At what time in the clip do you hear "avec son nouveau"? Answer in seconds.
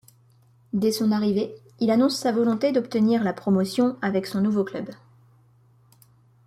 4.01-4.63